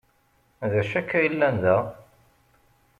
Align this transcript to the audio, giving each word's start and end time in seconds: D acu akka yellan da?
D 0.71 0.73
acu 0.81 0.95
akka 0.99 1.17
yellan 1.25 1.55
da? 1.63 1.77